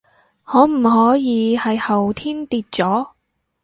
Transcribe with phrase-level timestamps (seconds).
[0.43, 3.11] 可唔可以係後天跌咗？